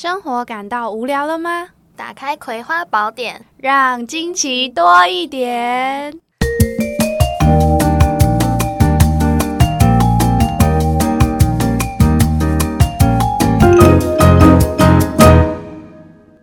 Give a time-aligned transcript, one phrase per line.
[0.00, 1.70] 生活感到无聊了吗？
[1.96, 6.20] 打开《葵花宝典》，让惊奇多一点。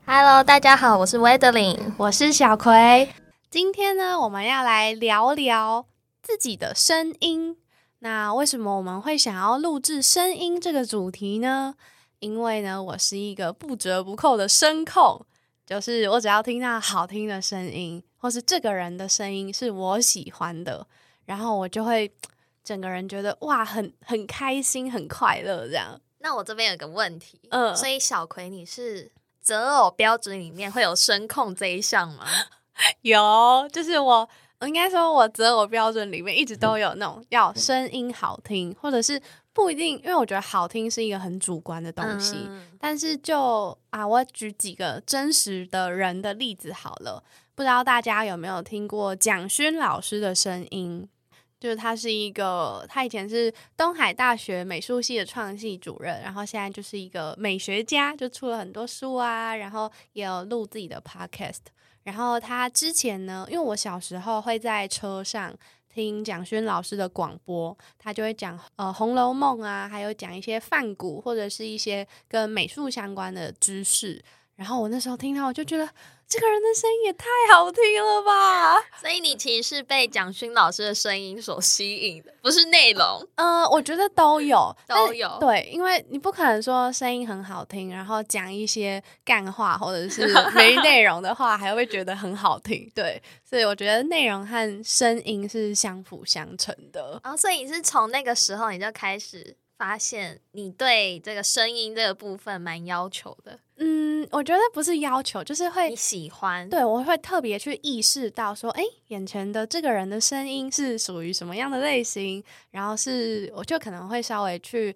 [0.05, 3.07] Hello，大家好，我是 Wedeling，我是小葵。
[3.49, 5.85] 今天呢，我们要来聊聊
[6.21, 7.55] 自己的声音。
[7.99, 11.75] 那为什么我们会想要录制声音这个主题呢？
[12.25, 15.23] 因为呢，我是一个不折不扣的声控，
[15.63, 20.87] 就是我只要听到好听的声音，或是这个人的声音是我喜欢的，
[21.25, 22.11] 然后我就会
[22.63, 26.01] 整个人觉得哇，很很开心，很快乐这样。
[26.17, 32.25] 那我这边有个问题，嗯，所以小葵，你是择偶标准里面会有声控这一项吗？
[33.01, 34.27] 有，就是我。
[34.65, 39.21] 应该说，我择偶标准里面一直都有那种要声音好听，或者是
[39.55, 42.35] 不一定，因为我觉得好听是一个很主观的东西。
[42.77, 47.23] 但是就啊，我举几个真实的人的例子好了。
[47.55, 51.07] 不知道大家有没有听过蒋勋老师的声音？
[51.57, 61.61] 就是他是一个，他以前是东海大学美术系的创系主任，然后现在就是一个美学家，就出了很多书啊，然后也有录自己的 podcast。
[62.03, 65.51] 然后他之前呢，因为我小时候会在车上
[65.95, 74.21] 听蒋勋老师的广播，他就会讲呃《红楼梦》啊，还有讲一些范古或者是一些跟美术相关的知识。
[74.55, 75.89] 然后我那时候听到，我就觉得。
[76.27, 78.81] 这个人的声音也太好听了吧！
[78.99, 83.23] 所以你其实是被蒋勋老师的声音所吸引的，不是内容。
[83.35, 85.37] 嗯，我觉得都有， 都有。
[85.39, 92.91] 对，因为你不可能说声音很好听，然后讲一些干话或者是 没内容的话，还会觉得很好听。
[92.95, 97.21] 对，所以我觉得内容和声音是相辅相成的。
[97.23, 99.55] 哦，所以你是从那个时候你就开始。
[99.77, 114.95] 发现你对这个声音这个部分蛮要求的，嗯，我觉得不是要求，就是会你喜欢，对我会特别去意识到说，哎，眼前的这个人的声音是属于什么样的类型，然后是我就可能会稍微去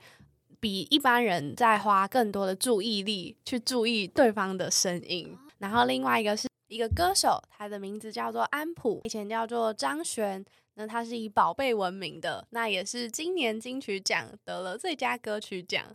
[0.59, 10.45] 比一般人再花更多的注意力去注意对方的声音，然后另外一个是一个歌手，他的名字叫做安普，以前叫做张悬。
[10.79, 15.93] 那它是以宝贝闻名的，那也是今年金曲奖得了最佳歌曲奖。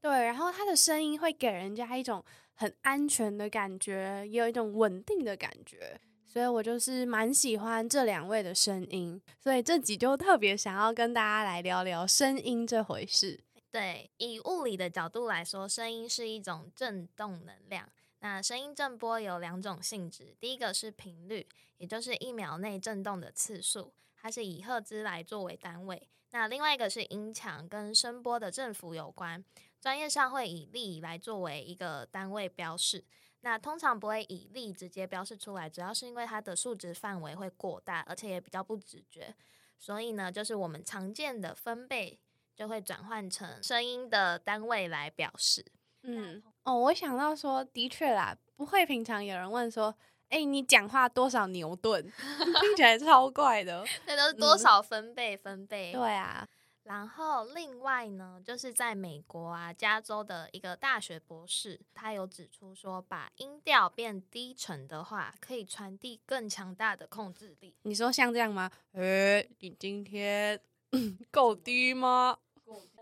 [0.00, 2.24] 对，然后他的声音会给人家一种
[2.54, 9.22] 很安全的感觉，也有一种稳定的感觉，所以我就是蛮喜欢这两位的声音。
[9.38, 13.38] 所以这集就特别想要跟大家来聊聊声音这回事。
[13.70, 17.88] 对，以物理的角度来说，声音是一种振动能量。
[18.18, 21.46] 那声音振波有两种性质，第一个是频率，
[21.76, 23.92] 也就是一秒内振动的次数。
[24.20, 29.42] 它是以赫兹来作为单位，那另外一个是音强跟声波的振幅有关，
[29.80, 33.04] 专业上会以力来作为一个单位标示，
[33.40, 39.34] 那通常不会以力直接标示出来，主要是因为它的数值范围会过大，而且也比较不直觉，
[39.78, 42.18] 所以呢，就是我们常见的分贝
[42.56, 45.64] 就会转换成声音的单位来表示。
[46.02, 49.94] 嗯，哦，我想到说，的确啦，不会平常有人问说。
[50.30, 52.02] 哎，你讲话多少牛顿？
[52.60, 53.82] 听起来超怪的。
[54.06, 55.34] 那都是多少分贝？
[55.34, 55.90] 分贝？
[55.90, 56.46] 对啊。
[56.82, 67.74] 然后另外呢，就是在美国啊，加州的一个大学博士，他有指出说，把音调变低沉的话，可以传递更强大的控制力。
[67.84, 68.70] 你说像这样吗？
[68.92, 70.60] 哎，你今天
[71.32, 72.36] 够低吗？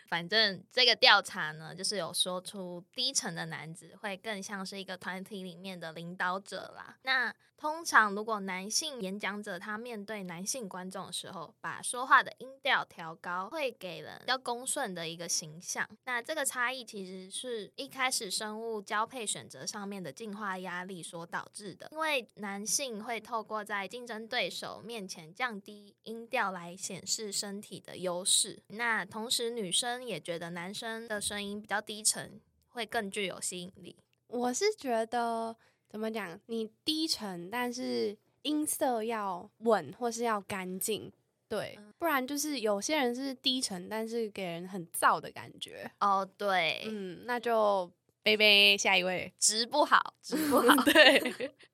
[0.09, 6.97] 反正这个调查呢，就是有说出低层的男子会更像是一个团体里面的领导者啦。
[7.03, 15.89] 那通常如果男性演讲者他面对男性观众的时候，把说话的音调调高，会给人比较恭顺的一个形象。
[16.05, 28.63] 那这个差异其实是一开始生物交配选择上面的进化压力所导致的，因为男性会透过在竞争对手面前降低音调来显示身体的优势。
[28.69, 29.97] 那同时女生。
[30.07, 33.97] 也觉得男生的声音比较低沉，会更具有吸引力。
[34.27, 35.57] 我是觉得
[35.89, 41.13] 怎么讲，你低沉，但是音色要稳或是要干净，
[41.49, 45.91] 对，不然就是有些人是低沉，但是给人很燥的感觉。
[46.01, 47.91] 哦，对，嗯，那就。
[48.27, 50.83] 贝贝，下一位，值不好，值不好。
[50.83, 51.21] 对，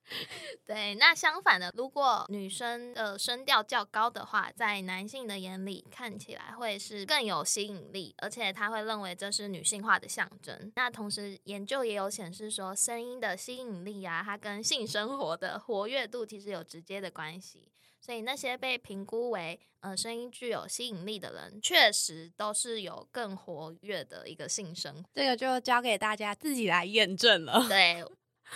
[0.67, 0.95] 对。
[0.97, 10.71] 那相反的，如果女生的声调较高的话，在男性的眼里看起来会是更有吸引力，而且他会认为这是女性化的象征。
[10.77, 17.72] 那同时，研究也有显示说，声音的吸引力啊，它跟性生活的活跃度其实有直接的关系。
[18.05, 25.09] 所以那些被评估为呃声音具有吸引力的人，确实都是有更活跃的一个性生活。
[25.15, 27.65] 这个就交给大家自己来验证了。
[27.69, 28.05] 对，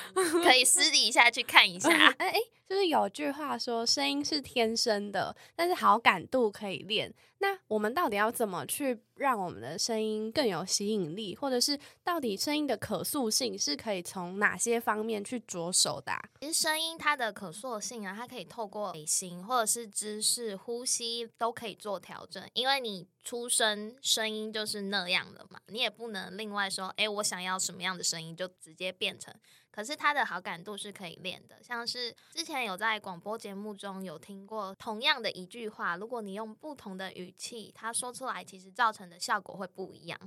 [0.14, 1.90] 可以私底下去看一下。
[2.18, 2.38] 哎哎，
[2.68, 7.12] 就是有句话说，声音是天生的，但是好感度可以练。
[7.38, 16.12] 那我们到底要怎么去让我们的声音更有吸引力，或者是到底声音的可塑性是可以从哪些方面去着手的？
[16.40, 29.32] 其实声音它的可塑性啊，它可以透过嘴型或者是姿势、呼吸都可以做调整，因为你出生声音就是那样的嘛，你也不能另外说，哎，我想要什么样的声音就直接变成。
[29.76, 40.18] 可是他的好感度是可以练的，像是之前有在广播节目中有听过同样的一句话，如果你用不同的语气，他说出来其实造成的效果会不一样。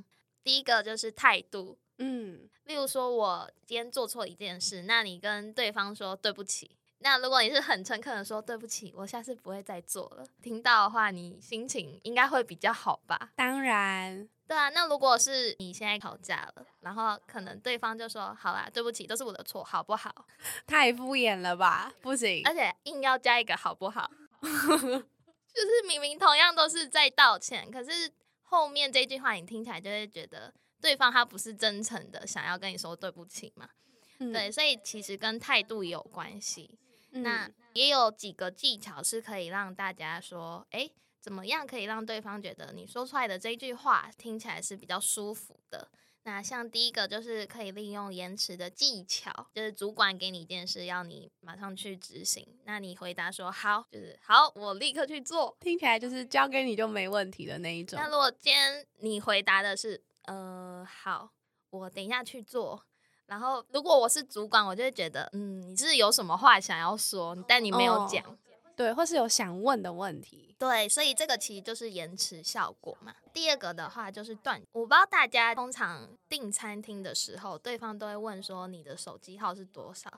[0.43, 6.77] 第一个就是态度，嗯，例如说我今天做错一件事，那你跟对方说对不起。
[6.99, 13.31] 那如果你是很诚恳的说对不起，我下次不会再做了，听到的话，你心情应该会比较好吧？
[13.35, 14.29] 当然。
[14.49, 20.25] 对啊，那如果是你现在吵架了，然后可能对方就说：“好啦，对不起，都是我的错，好不好？”
[20.65, 22.41] 太敷衍了吧，不行！
[22.45, 24.09] 而且硬要加一个“好不好”，
[24.41, 28.11] 就是明明同样都是在道歉，可是
[28.41, 30.51] 后面这句话你听起来就会觉得
[30.81, 33.69] 对方他不是真诚的想要跟你说对不起嘛？
[34.17, 36.79] 对，所以其实跟态度也有关系。
[37.11, 40.89] 那也有几个技巧是可以让大家说：“哎。”
[41.21, 45.89] 怎么样可以让对方觉得你说出来的这句话听起来是比较舒服的？
[46.24, 57.98] 那像第一个就是可以利用延迟的技巧，就是主管给你一件事，要你马上去执行，那你回答说好，就是好，我立刻去做，听起来就是交给你就没问题的那一种。
[58.00, 61.31] 那如果今天你回答的是呃好，
[61.69, 62.83] 我等一下去做，
[63.25, 68.38] 然后如果我是主管，我就会觉得嗯，你是有什么话想要说，但你没有讲。
[68.79, 73.13] 对，或是有想问的问题，对，所以这个其实就是延迟效果嘛。
[73.33, 80.09] 第二个的话就是断，我不知道大家通常订餐厅的时候，对方都会问说你的手机号是多少？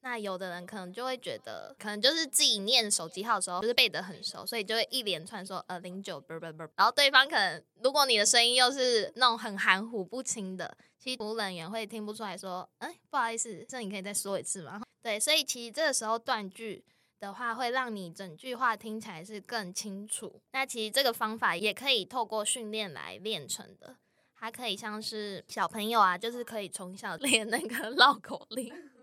[0.00, 14.82] 那有的人可能就会觉得，可能就是自己念手机号的时候就是背得很熟，所以就会一连串说呃零九不不不，然后对方可能如果你的声音又是那种很含糊不清的，其实服务人员会听不出来说，哎，不好意思，这你可以再说一次吗？
[15.00, 16.84] 对，所以其实这个时候断句。
[17.20, 20.40] 的话会让你整句话听起来是更清楚。
[20.52, 23.96] 那其实这个方法也可以透过训练来练成的，
[24.34, 28.72] 还可以像是小朋友啊，就是可以从小练那个绕口令，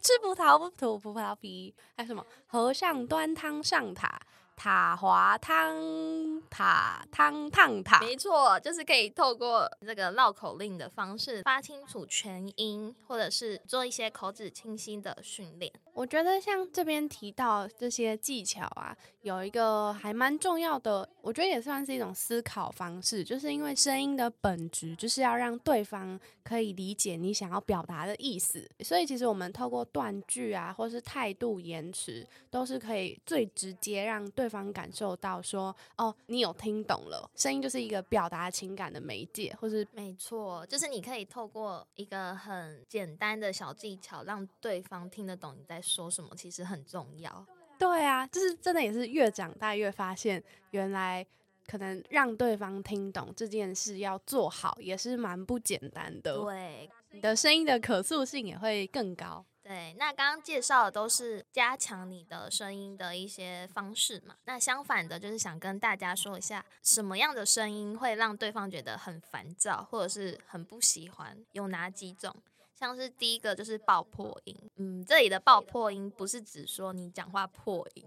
[0.00, 4.20] 吃葡萄不吐葡萄皮，还有什么和尚端汤上塔。
[4.56, 15.72] 塔滑汤塔汤烫塔，没错，就是可以透过这个绕口令的方式发清楚全音，或者是做一些口齿清晰的训练。
[15.92, 34.43] 我觉得像这边提到这些技巧啊，有一个还蛮重要的，我觉得也算是一种思考方式，就是因为声音的本质就是要让对方可以理解你想要表达的意思，所以其实我们透过断句啊，或是态度延迟，都是可以最直接让对。
[34.44, 47.46] 对方感受到说哦，你有听懂了，声音就是一个表达情感的媒介，或是没错，就是你可以透过一个很简单的小技巧，让对方听得懂你在说什么，其实很重要。
[47.78, 51.26] 对啊，就是真的也是越长大越发现，原来
[51.66, 56.36] 可能让对方听懂这件事要做好，也是蛮不简单的。
[56.42, 59.42] 对，你的声音的可塑性也会更高。
[59.64, 64.36] 对，那刚刚介绍的都是加强你的声音的一些方式嘛。
[64.44, 71.34] 那相反的，就是想跟大家说一下，什么样的声音会让对方觉得很烦躁，或者是很不喜欢？
[71.52, 72.36] 有哪几种？
[72.74, 74.54] 像是第一个就是爆破音。
[74.76, 78.04] 嗯，这里的爆破音不是指说你讲话破音，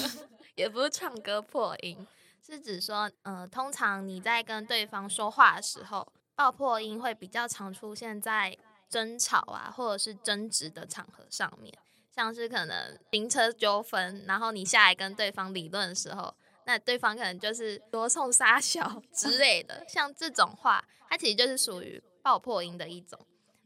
[0.54, 2.06] 也不是唱歌破音，
[2.46, 8.54] 是指说，呃，通常你在跟对方说话的时候，爆破音会比较常出现在。
[8.90, 11.72] 争吵啊，或者是争执的场合上面，
[12.14, 16.34] 像是可能停车纠纷，然后你下来跟对方理论的时候，
[16.66, 23.18] 那对方可能就是 多冲杀小 之类的，像这种话，它其实就是属于爆破音的一种。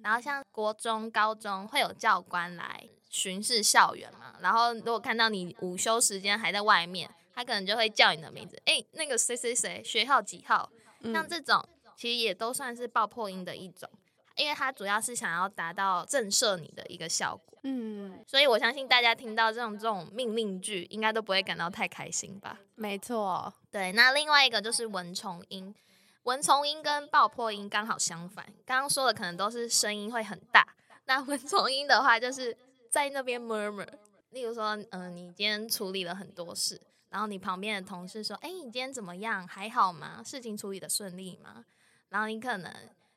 [0.02, 10.70] 然后像国中、高中会有教官来巡视校园嘛，然后如果看到你午休时间还在外面，他可能就会叫你的名字，哎，那个谁谁谁，学号几号？
[11.04, 11.66] 像这种
[11.96, 13.88] 其实也都算是爆破音的一种。
[14.36, 22.58] 因为它主要是想要达到震慑你的一个效果，嗯，所以我相信大家听到这种这种命令句，应该都不会感到太开心吧？
[22.74, 23.92] 没错，对。
[23.92, 25.74] 那另外一个就是蚊虫音，
[26.24, 28.44] 蚊虫音跟爆破音刚好相反。
[28.66, 30.66] 刚刚说的可能都是声音会很大，
[31.04, 32.56] 那蚊虫音的话就是
[32.90, 33.88] 在那边 murmur，
[34.30, 39.46] 例如说，嗯，你今天处理了很多事，然后你旁边的同事说：“哎，你今天怎么样？
[39.46, 40.22] 还好吗？
[40.24, 41.64] 事情处理的顺利吗？”
[42.10, 42.72] 然后你可能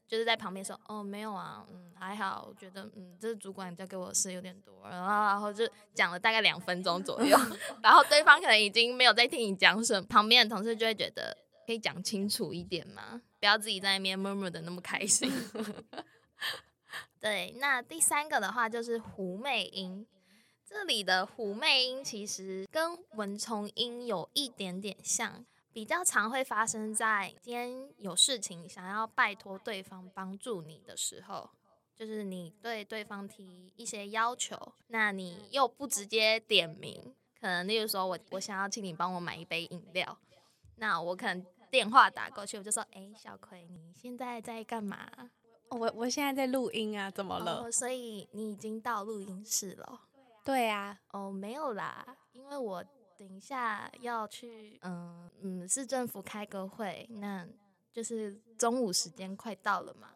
[0.07, 2.45] 就是在旁边说：“哦，没有啊，嗯，还好。
[2.47, 7.37] 我觉得，嗯，这主管交给我的事有点多。”然后，然后就讲了大概两分钟左右，
[7.83, 11.35] 然后对方可能已经没有在听你讲什么，旁边的同事就会觉得
[11.65, 13.21] 可以讲清楚一点吗？
[13.39, 15.31] 不要自己在那边 murmur 的那么开心。
[17.19, 20.07] 对，那第三个的话就是狐媚音。
[20.65, 25.45] 这里的狐媚音其实跟蚊虫音有一点点像，
[25.77, 31.51] 比较常会发生在今天有事情想要拜托对方帮助你的时候，
[31.95, 40.17] 就是你对对方提一些要求，那你又不直接点名，可能例如说我我想要请你帮我买一杯饮料，
[40.77, 45.07] 那我可能电话打过去，我就说，哎，小葵，你现在在干嘛？
[45.69, 47.71] 我我现在在录音啊，怎么了？
[47.71, 50.01] 所以你已经到录音室了。
[50.43, 52.83] 对啊，哦，没有啦，因为我
[53.17, 57.47] 等一下要去，嗯嗯，市政府开个会，那
[57.91, 60.09] 就是中午时间快到了嘛。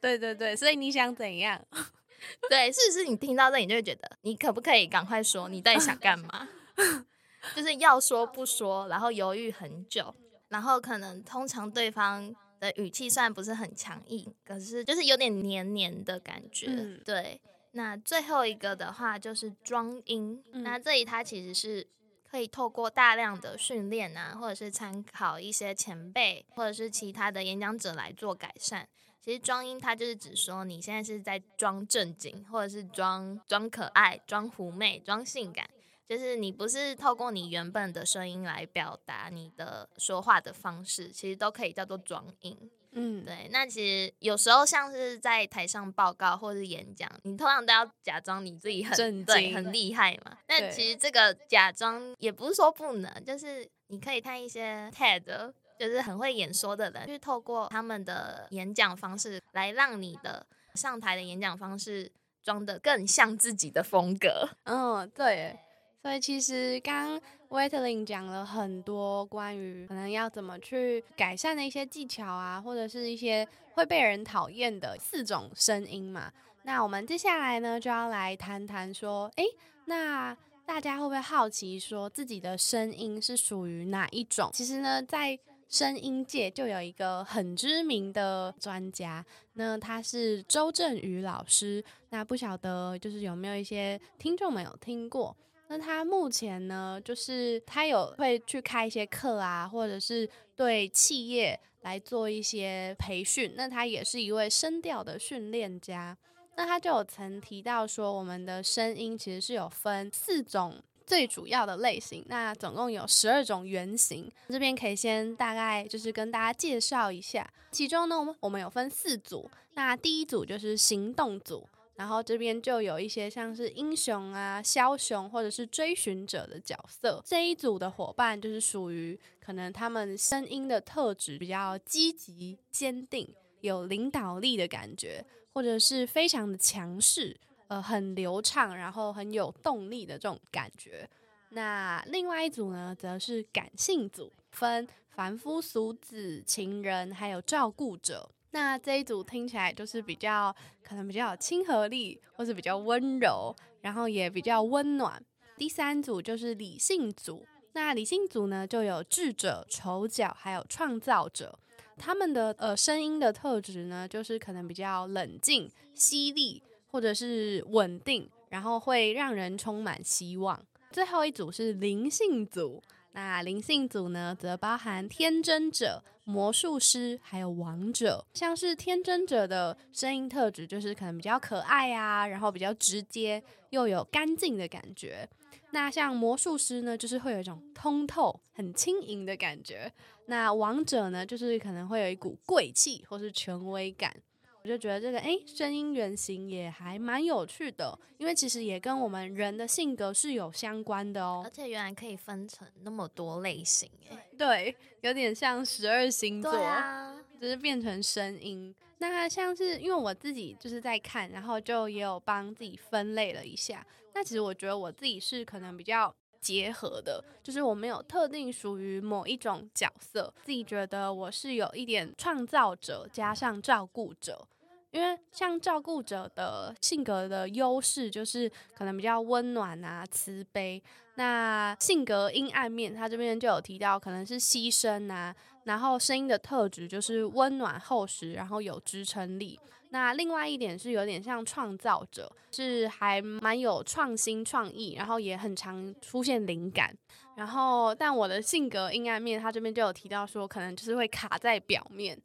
[0.00, 1.62] 对对对，所以你想怎样？
[2.48, 6.48] 对，是不是你听到这，你就会觉得，你可不可以赶快说，你到底想干嘛？
[7.54, 10.14] 就是要说不说，然后犹豫很久，
[10.48, 16.66] 然后可能通常对方的语气虽然不是很强硬，可是就是有点黏黏的感觉，
[17.04, 17.40] 对。
[17.72, 21.86] 那最后一个的话就是装音，那这里它其实是
[22.30, 28.88] 可以透过大量的训练啊，或者是参考一些前辈或者是其他的演讲者来做改善。
[29.20, 35.68] 其实装音它就是指说你现在是在装正经，或者是装装可爱、装狐媚、装性感，
[36.06, 42.70] 就是你不是透过你原本的声音来表达你的说话的方式，其实都可以叫做装音。
[42.92, 50.36] 嗯，对，那其实有时候像是在台上报告或是演讲，你通常都要假装你自己很对很厉害嘛。
[50.48, 62.10] 那其实这个假装也不是说不能，就是你可以看一些 TED，就是很会演说的人，去透过他们的演讲方式来让你的上台的演讲方式
[62.42, 64.48] 装的更像自己的风格。
[64.64, 65.58] 嗯，对。
[66.02, 76.32] 所以其实刚 Waitlin 讲了很多关于可能要怎么去改善的一些技巧啊，或者是一些会被人讨厌的四种声音嘛。
[76.62, 79.44] 那我们接下来呢就要来谈谈说，诶，
[79.86, 84.48] 那大家会不会好奇说自己的声音是属于哪一种？
[84.52, 85.36] 其实呢，在
[85.68, 91.82] 声音界就有一个很知名的专家，那他是周振宇老师。
[92.10, 95.36] 那不晓得就是有没有一些听众们有听过？
[95.72, 103.54] 那他目前呢，就是他有会去开一些课啊，或者是对企业来做一些培训。
[103.54, 106.18] 那他也是一位声调的训练家。
[106.56, 110.74] 那他就有曾提到说，我们的声音其实是有分四种
[111.06, 114.28] 最主要的类型，那总共有十二种原型。
[114.48, 119.48] 这边可以先大概就是跟大家介绍一下，其中呢，我们我们有分四组。
[119.74, 121.64] 那第一组就是行动组。
[122.00, 127.22] 然后这边就有一些像是英雄啊、枭雄或者是追寻者的角色。
[127.26, 133.28] 这一组的伙伴就是属于可能他们声音的特质比较积极、坚定、
[133.60, 137.36] 有领导力的感觉，或者是非常的强势，
[137.68, 141.06] 呃，很流畅，然后很有动力的这种感觉。
[141.50, 148.30] 那另外一组呢，则是感性组，分凡夫俗子、情人，还有照顾者。
[148.52, 155.22] 那这一组听起来就是比较可能比较有亲和力，或是比较温柔，然后也比较温暖。
[155.56, 161.58] 第三组就是理性组，那理性组呢就有智者、丑角还有创造者，
[161.96, 170.60] 他们的呃声音的特质呢就是可能比较冷静、犀利，或者是稳定，然后会让人充满希望。
[170.90, 172.82] 最后一组是灵性组。
[173.12, 178.24] 那灵性组呢，则包含天真者、魔术师，还有王者。
[178.34, 185.28] 像是天真者的声音特质，就是可能比较可爱啊，然后比较直接，又有干净的感觉。
[185.72, 189.92] 那像魔术师呢，就是会有一种通透、很轻盈的感觉。
[190.26, 194.14] 那王者呢，就是可能会有一股贵气或是权威感。
[194.62, 201.42] 我就觉得这个哎，声音原型也还蛮有趣的，因为其实也跟我们人的性格是有相关的哦。
[201.44, 208.74] 而且原来可以分成那么多类型哎，对，有点像十二星座，啊，就是变成声音。
[208.98, 213.86] 那像是因为我自己就是在看，然后就也有帮自己分类了一下。
[214.12, 216.14] 那其实我觉得我自己是可能比较。
[216.40, 224.46] 结合的，就是我没有特定属于某一种角色，自己觉得我是有一点创造者加上照顾者。
[224.92, 230.82] 因为像照顾者的性格的优势就是可能比较温暖啊、慈悲。
[231.20, 239.60] 那性格阴暗面，他这边就有提到可能是牺牲啊，然后声音的特质就是温暖厚实，然后有支撑力。
[239.90, 246.96] 那另外一点是有点像创造者，是还蛮有创新创意，然后也很常出现灵感。
[247.36, 252.18] 然后，但我的性格阴暗面，他这边就有提到说，可能就是会卡在表面。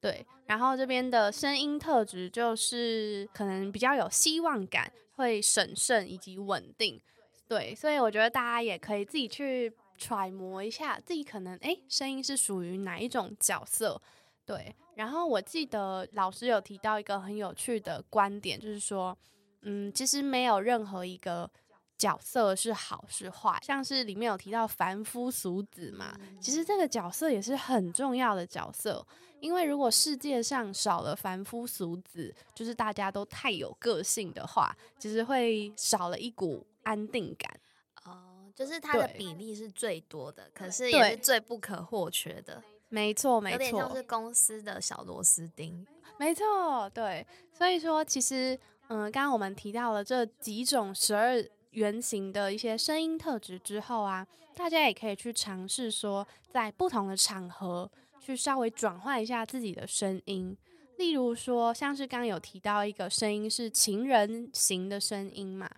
[0.00, 7.00] 对，然后这边的声音特质就是可能比较有希望感，会审慎以及稳定。
[7.48, 14.00] 对，所以我觉得大家也可以自己去揣摩一下，自己可能诶声音是属于哪一种角色。
[14.44, 19.16] 对，然后我记得老师有提到一个很有趣的观点，就是说，
[19.62, 21.50] 嗯，其实没有任何一个
[21.98, 29.06] 角色是好是坏，像是里面有提到凡夫俗子嘛，其实这个角色也是很重要的角色，
[29.40, 37.60] 因为如果世界上少了凡夫俗子，就是大家都太有个性的话，其实会少了一股安定感。
[38.04, 42.62] 哦，就是它的比例是最多的，可是也是最不可或缺的。
[42.88, 45.86] 没错，没错，有点像是公司的小螺丝钉。
[46.18, 60.56] 没错，对，所以说其实，嗯，刚刚我们提到了这几种十二原型的一些声音特质之后啊，大家也可以去尝试说，在不同的场合去稍微转换一下自己的声音。
[60.96, 65.70] 例如说，像是刚刚有提到一个声音是情人型的声音嘛，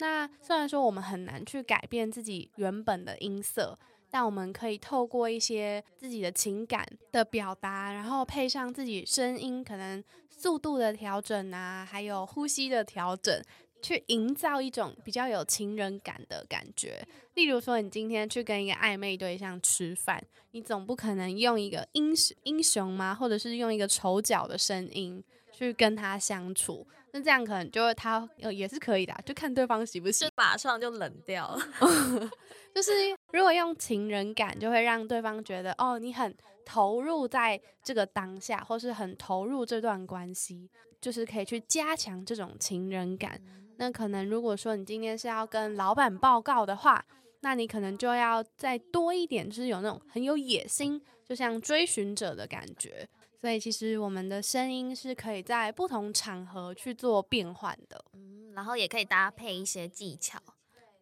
[0.00, 3.78] 那虽然说我们很难去改变自己原本的音色。
[4.12, 13.40] 但我们可以透过一些自己的情感的表达，然后配上自己声音可能速度的调整啊，还有呼吸的调整，
[13.80, 17.06] 去营造一种比较有情人感的感觉。
[17.34, 23.14] 例如说，你今天去跟一个暧昧对象吃饭，你总不可能用一个英雄英雄吗？
[23.14, 26.84] 或者是用一个丑角的声音去跟他相处？
[27.12, 31.60] 那这样可能就会他也是可以的，就看对方喜不喜，马上就冷掉了。
[32.74, 32.92] 就是
[33.32, 43.40] 如果用情人感，就会让对方觉得哦，你很投入在这个当下，或是很投入这段关系，就是可以去加强这种情人感。
[43.76, 47.04] 那可能如果说你今天是要跟老板报告的话，
[47.40, 53.08] 那你可能就要再多一点，就是有那种很有野心，就像追寻者的感觉。
[53.40, 60.38] 所以其实我们的声音是可以在不同场合去做变换的，嗯，然后也可以搭配一些技巧。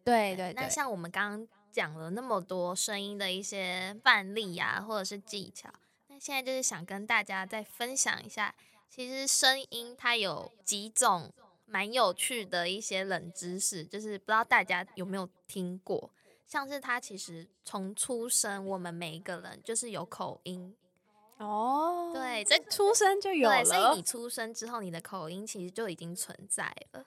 [0.05, 5.69] 对对，那像我们刚刚讲了那么多声音的一些范例呀，或者是技巧，
[6.07, 8.55] 那现在就是想跟大家再分享一下，
[8.89, 11.33] 其实声音它有几种
[11.65, 16.09] 蛮有趣的一些冷知识，就是不知道大家有没有听过，
[16.47, 20.73] 像是它其实从出生，我们每一个人就是有口音。
[21.39, 27.03] 哦，对，这出生就有了，所以你出生之后，你的口音其实就已经存在了。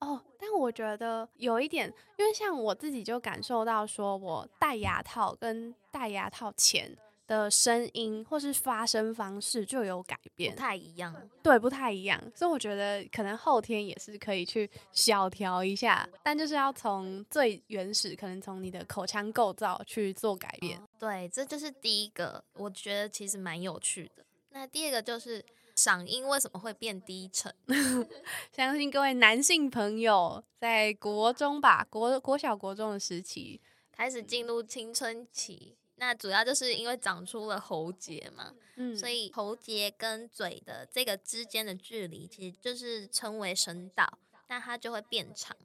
[0.00, 6.96] 哦，但我觉得有一点，因为像我自己就感受到，说我戴牙套跟戴牙套前。
[7.26, 12.22] 的声音或是发声方式就有改变，不太一样，对，不太一样。
[12.34, 20.78] 所以我觉得可能后天也是可以去小调一下，但就是要从最原始，可能从你的口腔构造去做改变。
[20.98, 24.24] 对，这就是第一个，我觉得其实蛮有趣的。
[24.50, 27.52] 那第二个就是嗓音为什么会变低沉？
[28.52, 33.60] 相信各位男性朋友在国中吧，国国小国中的时期
[33.90, 35.74] 开始进入青春期。
[35.96, 45.56] 那主要就是因为长出了喉结嘛，嗯，所以喉结跟嘴的这个之间的距离，其实就是称为声道，那它就会变长。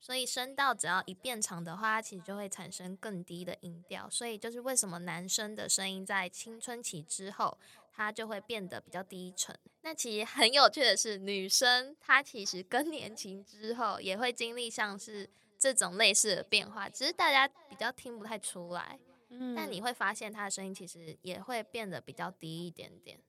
[0.00, 4.08] 所以声道只要一变长的话，它其实就会产生更低的音调。
[4.08, 7.58] 所以就是为什么男生的声音在青春期之后，
[7.92, 9.58] 它就会变得比较低沉。
[9.82, 19.00] 那其实很有趣的是，女生她其实更年期之后也会经历像是这种类似的变化，只是大家比较听不太出来。
[19.54, 23.20] 但你会发现他的声音其实也会变得比较低一点点。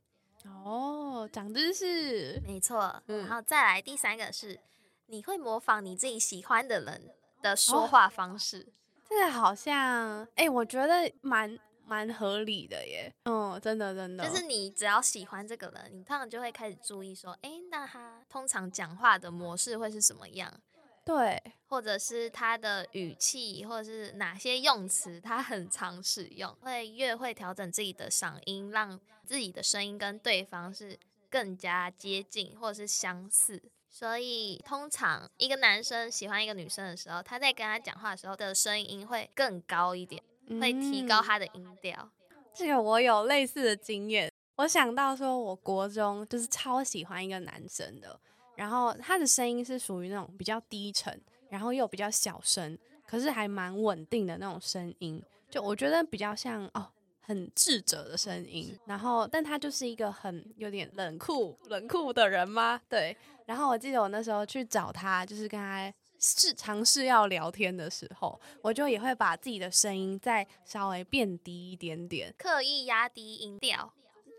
[0.45, 3.03] 哦，长知识，没错。
[3.07, 4.59] 然后再来第三个是，
[5.07, 8.67] 你会模仿你自己喜欢的人的说话方式。
[9.09, 13.13] 这个好像，哎，我觉得蛮蛮合理的耶。
[13.25, 14.29] 嗯，真的真的。
[14.29, 20.61] 就是你只要喜欢这个人，你通常就会开始注意说，哎，那他通常讲话的模式会是什么样？
[21.09, 33.59] 对，或者是他的语气，或者是哪些用词，他很常使用，会越会调整自己的嗓音，让自己的声音跟对方是更加接近或者是相似。
[33.89, 40.21] 所以，通常一个男生喜欢一个女生的时候，他在跟他讲话的时候的声音会更高一点，
[40.61, 42.11] 会提高他的音调。
[42.53, 44.31] 这个我有类似的经验。
[44.57, 48.19] 我想到说，我国中就是超喜欢一个男生的，
[48.59, 51.17] 然后他的声音是属于那种比较低沉，
[51.49, 56.87] 然后又比较小声，可是还蛮稳定的那种声音，就我觉得比较像哦。
[57.21, 62.81] 很智者的声音，然后，但他就是一个很有点冷酷、冷酷的人吗？
[62.89, 63.15] 对。
[63.45, 73.93] 然后我记得我那时候去找他，就是跟他试尝试要聊天的时候，我就也会把自己的声音再稍微变低一点点，刻意压低音调。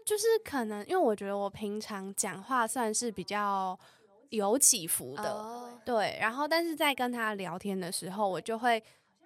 [0.04, 3.78] 就是可能因为我觉得我平常讲话算是比较
[4.30, 6.18] 有起伏的，对。
[6.20, 8.82] 然后，但是在跟他聊天的时候，我就会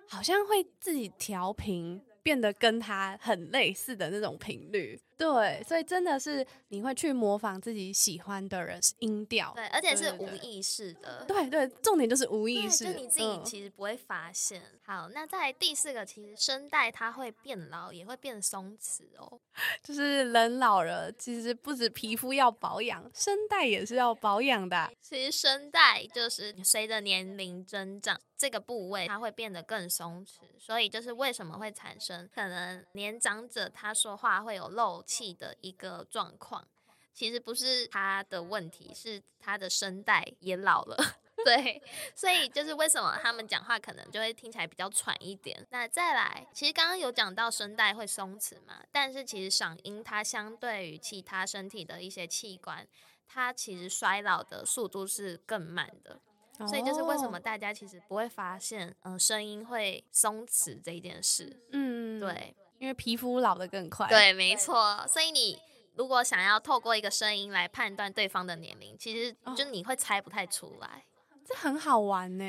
[0.08, 2.02] 好像会自己调频。
[2.24, 14.60] 变得跟他很类似的那种频率，对，所以真的是你会去模仿自己喜欢的人音调，对，而且是无意识的，对对，重点就是无意识，就你自己其实不会发现。
[14.82, 19.40] 好，那在第四个，其实声带它会变老，也会变松弛哦，
[19.82, 24.90] 就是人老了，其实不止皮肤要保养，声带也是要保养的。
[25.00, 28.20] 其实声带就是随着年龄增长。
[28.36, 36.66] 这个部位它会变得更松弛，所以就是为什么会产生可能年长者他说话会有漏气的一个状况，
[37.12, 40.96] 其实不是他的问题，是他的声带也老了。
[41.44, 41.82] 对，
[42.14, 45.66] 所以就是为什么他们讲话可能就会听起来比较喘一点。
[45.70, 52.86] 那再来，其实刚刚有讲到声带会松弛嘛，但是其实嗓音它相对于其他身体的一些器官，
[53.26, 56.20] 它其实衰老的速度是更慢的。
[56.68, 61.60] 所以就是为什么大家其实不会发现，嗯，声音会松弛这一件事。
[61.72, 62.54] 嗯，对，
[62.84, 64.06] 因为皮肤老得更快。
[64.08, 65.02] 对，没错。
[65.08, 65.58] 所以你
[65.96, 71.06] 如果想要透过一个声音来判断对方的年龄，其实就你会猜不太出来。
[71.46, 72.44] 这很好玩呢，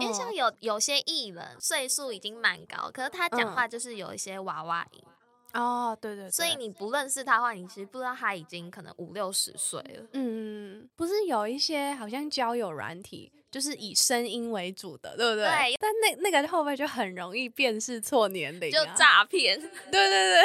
[0.00, 5.04] 因为像有有些艺人岁数已经蛮高，可是他讲话就是有一些娃娃音。
[5.52, 10.06] 哦，对对，所以你不认识他的话，你其实不知道他已经可能五六十岁了。
[10.12, 13.30] 嗯，不是有一些好像交友软体。
[13.50, 15.44] 就是以声音为主的，对不对？
[15.44, 15.76] 对。
[15.80, 19.58] 但那那个会不会就很容易辨识错年龄，就诈骗。
[19.90, 20.42] 对对对，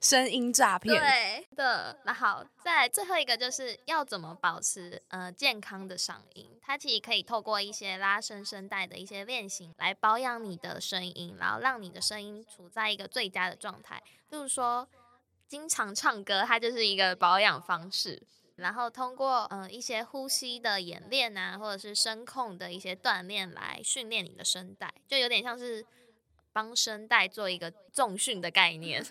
[0.00, 0.98] 声音诈骗。
[0.98, 1.96] 对的。
[2.04, 6.48] 那好，再最后一个就是要怎么保持呃健康的嗓音？
[6.62, 14.02] 它其实可以透过一些拉伸声带的一些练习来保养你的声音，然后让你的声音处在一个最佳的状态。
[14.30, 14.88] 就是说，
[15.48, 18.22] 经常唱歌，它就是一个保养方式。
[18.60, 25.84] 然后通过嗯一些呼吸的演练啊，或者是声控的一些锻炼来训练你的声带，就有点像是
[26.52, 29.04] 帮声带做一个重训的概念，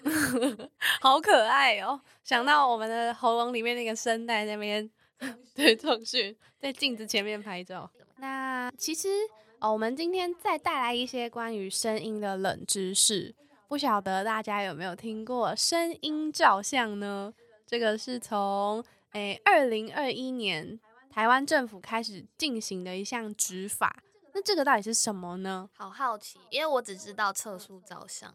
[1.01, 1.99] 好可爱哦！
[2.23, 4.89] 想到我们的喉咙里面那个声带那边，
[5.55, 7.89] 对重训，在镜子前面拍照。
[8.17, 9.07] 那其实
[9.59, 13.33] 哦，我们今天再带来一些关于声音的冷知识，
[13.67, 17.33] 不晓得大家有没有听过声音照相呢？
[17.65, 18.83] 这个是从。
[19.13, 25.69] 诶，二零二一年台湾政府开始进行的一项执法，那这个到底是什么呢？
[25.73, 28.33] 好好奇，因为我只知道测速照相，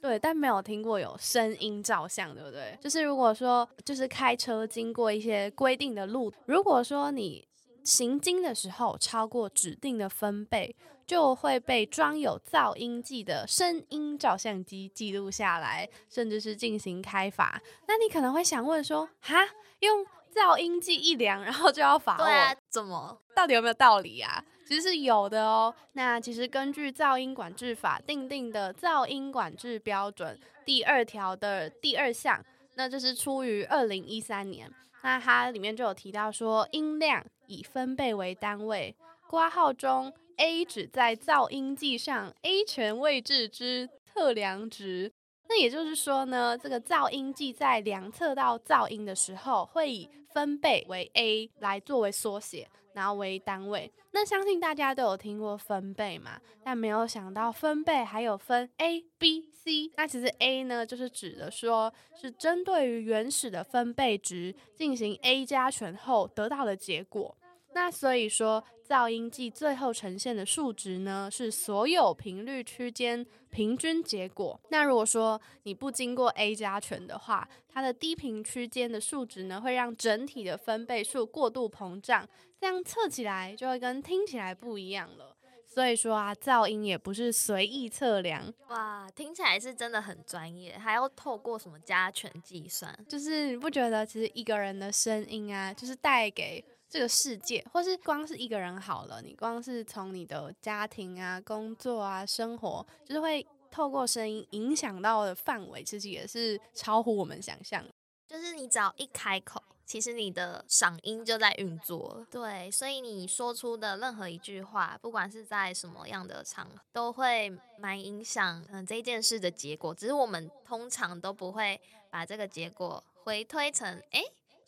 [0.00, 2.78] 对，但没有听过有声音照相，对不对？
[2.80, 7.46] 就是如果说，就是开车经过一些规定的路，如果说你
[7.82, 10.74] 行经的时候超过指定的分贝，
[11.12, 17.60] 就会被装有噪音计的声音照相机记录下来，甚至是进行开罚。
[17.86, 19.46] 那你可能会想问说，哈？
[19.80, 22.24] 用噪音计一量，然后就要罚我？
[22.24, 23.20] 对啊，怎么？
[23.36, 24.42] 到底有没有道理啊？
[24.64, 25.74] 其实是有的哦。
[25.92, 32.42] 那其实根据噪音管制法定定的噪音管制标准第二条的第二项，
[32.76, 34.72] 那这是出于二零一三年。
[35.02, 38.96] 那它里面就有提到说，音量以分贝为单位，
[39.28, 45.12] 挂号中 A 指在噪音计上 A 权位置之测量值。
[45.48, 53.92] 那也就是说呢，这个噪音计在量测到噪音的时候，会以分贝为 A 来作为缩写，然后为单位。
[54.12, 56.40] 那相信大家都有听过分贝嘛？
[56.64, 59.90] 但没有想到分贝还有分 A、B、C。
[59.96, 67.36] 那其实 A 呢，就是指的说是针对于原始的分贝值进行 A 加权后得到的结果。
[67.74, 74.60] 那所以说，噪音计最后呈现的数值呢，是所有频率区间平均结果。
[74.68, 82.28] 那如果说你不经过 A 加权的话，它的低频区间的数值呢，会让整体的分贝数过度膨胀，
[82.60, 85.36] 这样测起来就会跟听起来不一样了。
[85.66, 88.52] 所以说啊，噪音也不是随意测量。
[88.68, 92.94] 哇，听起来是真的很专业，还要透过什么加权计算？
[93.08, 107.82] 就是你不觉得其实一个人的声音啊，就是带给这个世界，或是光是一个人好了，你光是从你的家庭啊、工作啊、生活，就是会透过声音影响到的范围，其实也是超乎我们想象。
[108.28, 112.26] 就是你只要一开口，其实你的嗓音就在运作。
[112.30, 119.94] 对，所以你说出的任何一句话，不管是在什么样的场合，都会蛮影响嗯这件事的结果。
[119.94, 124.22] 只是我们通常都不会把这个结果回推成，哎，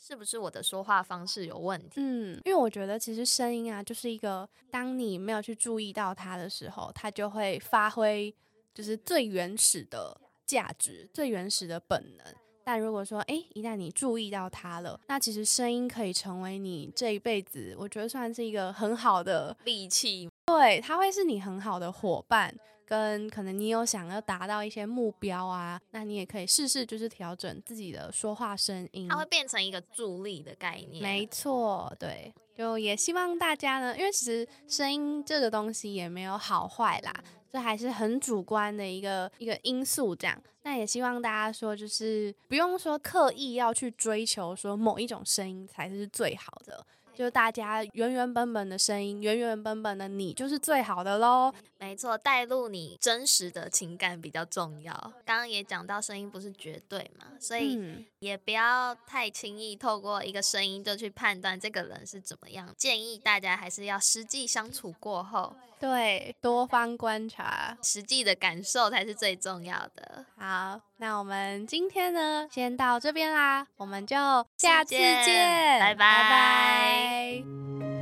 [0.06, 1.94] 是不是我的说话方式有问题？
[1.96, 8.34] 嗯，因为我觉得其实声音啊，就是一个当你没有去注意到它的时候，它就会发挥
[8.74, 10.14] 就是最原始的
[10.44, 12.26] 价值、最原始的本能。
[12.62, 20.28] 但如果说，哎，一旦你注意到它了，那其实声音可以成为你这一辈子，我觉得算是一个很好的利器。
[20.44, 22.54] 对，它会是你很好的伙伴，
[22.86, 31.02] 跟可能你有想要达到一些目标啊，那你也可以试试，就是调整自己的说话声音，它会变成一个助力的概念。
[31.02, 37.12] 没错，对，就也希望大家呢，因为其实声音这个东西也没有好坏啦。
[37.50, 40.36] 这还是很主观的一个一个因素，这样。
[40.64, 46.84] 那也希望大家说，就是不用说刻意要去追求说某一种声音才是最好的。
[47.14, 51.52] 就大家原原本本的声音，原原本本的你就是最好的喽。
[51.78, 54.92] 没错，带入你真实的情感比较重要。
[55.24, 57.78] 刚刚也讲到，声音不是绝对嘛，所以
[58.20, 62.74] 也不要太轻易透过一个声音就去判断这个人是怎么样。
[62.76, 70.24] 建议大家还是要实际相处过后，对，多方观察，实际的感受才是最重要的。
[70.36, 74.16] 好，那我们今天呢，先到这边啦，我们就
[74.56, 77.93] 下次见，拜拜。